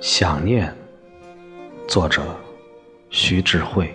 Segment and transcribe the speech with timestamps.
[0.00, 0.74] 想念，
[1.86, 2.22] 作者
[3.10, 3.94] 徐志慧。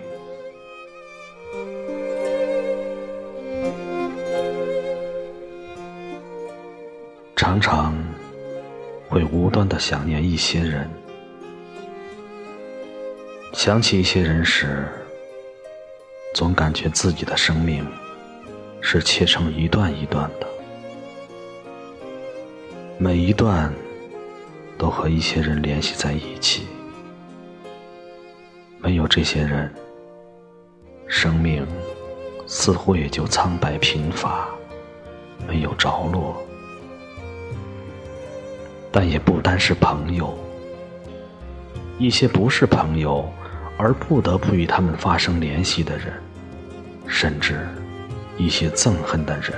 [7.34, 7.92] 常常
[9.08, 10.88] 会无端的想念一些人，
[13.52, 14.86] 想起一些人时，
[16.32, 17.84] 总感觉自己的生命
[18.80, 20.46] 是切成一段一段的，
[22.96, 23.74] 每一段。
[24.78, 26.66] 都和一些人联系在一起，
[28.78, 29.72] 没有这些人，
[31.06, 31.66] 生命
[32.46, 34.48] 似乎也就苍白贫乏，
[35.48, 36.36] 没有着落。
[38.92, 40.38] 但也不单是朋友，
[41.98, 43.28] 一些不是朋友
[43.76, 46.12] 而不得不与他们发生联系的人，
[47.06, 47.66] 甚至
[48.38, 49.52] 一些憎恨的人，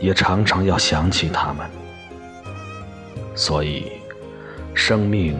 [0.00, 1.68] 也常常要想起他们。
[3.36, 3.92] 所以，
[4.72, 5.38] 生命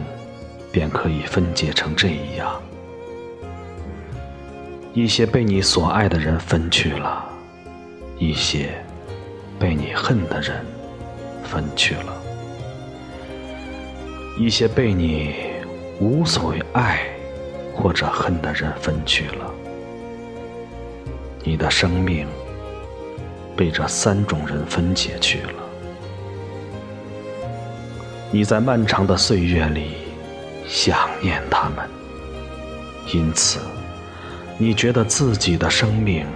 [0.71, 2.61] 便可以分解成这样：
[4.93, 7.27] 一些被你所爱的人分去了，
[8.19, 8.69] 一些
[9.57, 10.63] 被你恨的人
[11.43, 12.21] 分去了，
[14.37, 15.33] 一些被你
[15.99, 16.99] 无所谓爱
[17.73, 19.51] 或者恨的人分去了。
[21.43, 22.27] 你的生命
[23.55, 25.66] 被这三种人分解去了。
[28.29, 29.91] 你在漫长的岁月里
[30.67, 31.89] 想念他们，
[33.13, 33.59] 因此
[34.57, 36.27] 你觉得自己的生命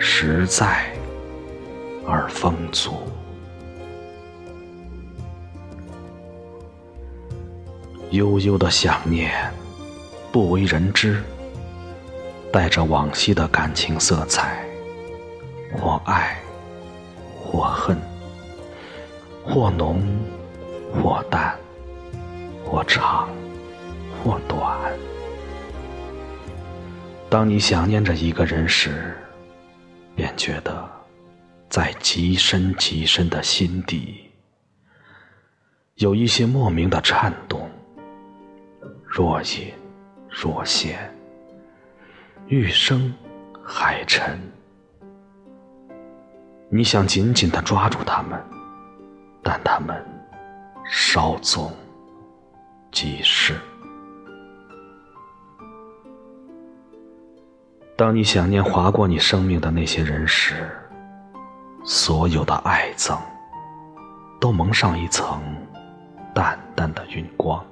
[0.00, 0.84] 实在
[2.04, 2.94] 而丰足。
[8.10, 9.30] 悠悠的想念，
[10.32, 11.22] 不为人知，
[12.52, 14.66] 带着往昔的感情色彩，
[15.72, 16.36] 或爱，
[17.40, 17.96] 或恨，
[19.44, 20.02] 或浓。
[20.92, 21.56] 或淡，
[22.64, 23.28] 或长，
[24.22, 24.92] 或短。
[27.30, 29.16] 当你想念着一个人时，
[30.14, 30.88] 便觉得
[31.68, 34.30] 在极深极深的心底，
[35.94, 37.70] 有一些莫名的颤动，
[39.06, 39.72] 若隐
[40.28, 41.10] 若现，
[42.48, 43.12] 欲生
[43.64, 44.38] 还沉。
[46.68, 48.38] 你想紧紧的抓住他们，
[49.42, 50.11] 但他们。
[50.94, 51.72] 稍纵
[52.90, 53.58] 即逝。
[57.96, 60.70] 当你想念划过你生命的那些人时，
[61.82, 63.18] 所有的爱憎
[64.38, 65.42] 都蒙上一层
[66.34, 67.64] 淡淡的晕光。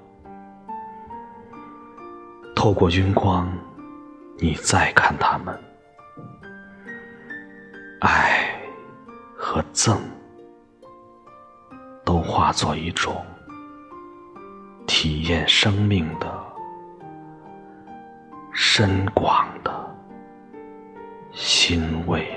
[2.57, 3.53] 透过晕光，
[4.39, 5.61] 你再看他们，
[8.01, 8.51] 爱
[9.37, 9.99] 和憎。
[12.10, 13.25] 都化作一种
[14.84, 16.26] 体验生命的
[18.53, 19.71] 深广的
[21.31, 22.30] 欣慰。